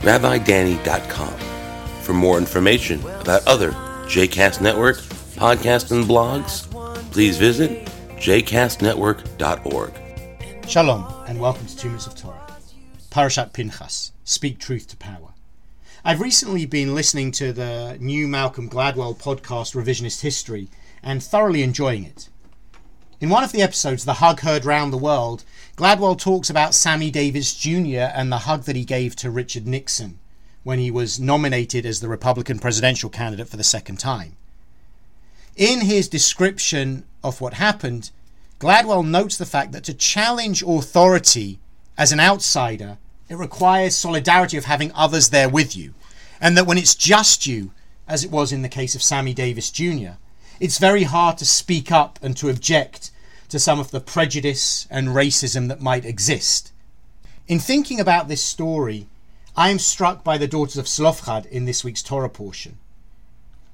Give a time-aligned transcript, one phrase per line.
[0.00, 1.34] rabbidanny.com.
[2.02, 3.72] For more information about other
[4.06, 4.98] JCast Network
[5.36, 6.70] podcasts and blogs,
[7.12, 7.84] please visit
[8.16, 9.92] jcastnetwork.org.
[10.68, 12.46] Shalom, and welcome to Two Minutes of Torah.
[13.10, 15.34] Parashat Pinchas, Speak Truth to Power.
[16.04, 20.68] I've recently been listening to the new Malcolm Gladwell podcast, Revisionist History,
[21.02, 22.28] and thoroughly enjoying it.
[23.20, 25.44] In one of the episodes, The Hug Heard Round the World,
[25.76, 28.08] Gladwell talks about Sammy Davis Jr.
[28.14, 30.18] and the hug that he gave to Richard Nixon
[30.64, 34.36] when he was nominated as the Republican presidential candidate for the second time.
[35.54, 38.10] In his description of what happened,
[38.58, 41.58] Gladwell notes the fact that to challenge authority
[41.98, 42.96] as an outsider
[43.28, 45.94] it requires solidarity of having others there with you.
[46.40, 47.72] And that when it's just you,
[48.08, 50.12] as it was in the case of Sammy Davis Jr.,
[50.60, 53.10] it's very hard to speak up and to object
[53.48, 56.72] to some of the prejudice and racism that might exist.
[57.48, 59.06] In thinking about this story,
[59.56, 62.78] I am struck by the daughters of Zelophehad in this week's Torah portion.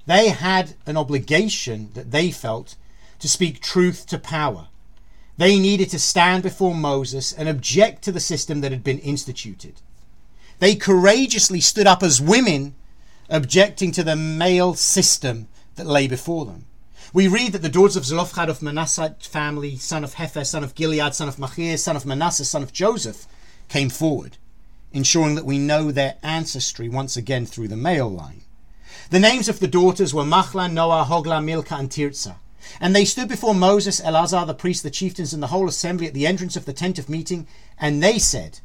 [0.06, 2.77] They had an obligation that they felt
[3.19, 4.69] to speak truth to power,
[5.37, 9.81] they needed to stand before Moses and object to the system that had been instituted.
[10.59, 12.75] They courageously stood up as women,
[13.29, 16.67] objecting to the male system that lay before them.
[17.14, 20.74] We read that the daughters of Zelophehad of Manasseh family, son of Hefer, son of
[20.74, 23.27] Gilead, son of Machir, son of Manasseh, son of Joseph,
[23.68, 24.38] came forward,
[24.94, 28.44] ensuring that we know their ancestry once again through the male line.
[29.10, 32.36] The names of the daughters were Machla, Noah, Hogla, Milcah, and Tirzah.
[32.80, 36.14] And they stood before Moses, Eleazar the priest, the chieftains, and the whole assembly at
[36.14, 37.46] the entrance of the tent of meeting,
[37.78, 38.61] and they said,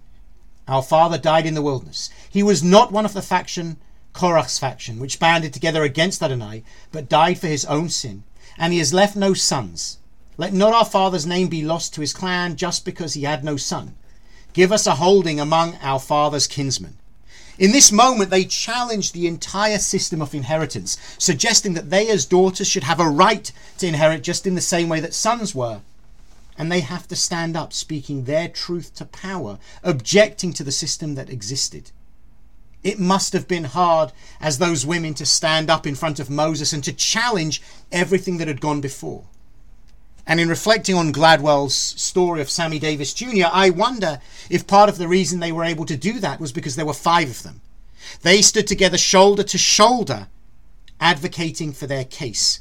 [0.70, 2.10] Our father died in the wilderness.
[2.30, 3.76] He was not one of the faction,
[4.14, 6.64] Korach's faction, which banded together against Adonai,
[6.94, 8.24] but died for his own sin,
[8.58, 9.98] and he has left no sons.
[10.38, 13.58] Let not our father's name be lost to his clan just because he had no
[13.58, 13.96] son.
[14.54, 16.98] Give us a holding among our father's kinsmen.
[17.60, 22.68] In this moment, they challenged the entire system of inheritance, suggesting that they, as daughters,
[22.68, 25.82] should have a right to inherit just in the same way that sons were.
[26.56, 31.16] And they have to stand up, speaking their truth to power, objecting to the system
[31.16, 31.92] that existed.
[32.84, 36.74] It must have been hard as those women to stand up in front of Moses
[36.74, 37.62] and to challenge
[37.92, 39.26] everything that had gone before.
[40.26, 44.98] And in reflecting on Gladwell's story of Sammy Davis Jr., I wonder if part of
[44.98, 47.62] the reason they were able to do that was because there were five of them.
[48.22, 50.28] They stood together shoulder to shoulder,
[51.00, 52.60] advocating for their case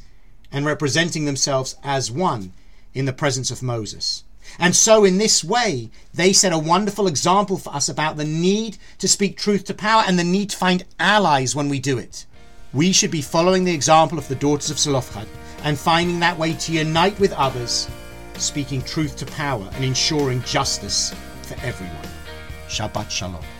[0.53, 2.53] and representing themselves as one
[2.95, 4.23] in the presence of Moses.
[4.59, 8.79] And so, in this way, they set a wonderful example for us about the need
[8.99, 12.27] to speak truth to power and the need to find allies when we do it.
[12.73, 15.29] We should be following the example of the daughters of Zelophehad
[15.63, 17.89] and finding that way to unite with others,
[18.35, 22.09] speaking truth to power and ensuring justice for everyone.
[22.69, 23.56] Shabbat Shalom.